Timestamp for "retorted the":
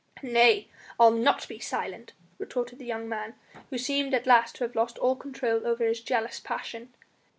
2.39-2.87